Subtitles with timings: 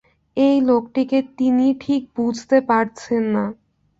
[0.37, 3.45] এই লোকটিকে তিনি ঠিক বুঝতে পারছেন না।